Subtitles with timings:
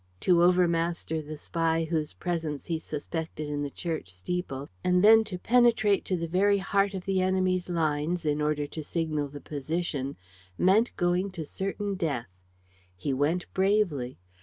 [0.21, 5.37] To overmaster the spy whose presence he suspected in the church steeple and then to
[5.37, 10.17] penetrate to the very heart of the enemy's lines, in order to signal the position,
[10.57, 12.35] meant going to certain death.
[12.97, 14.17] He went bravely.